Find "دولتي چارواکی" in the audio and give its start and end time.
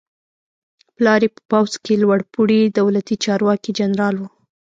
2.79-3.71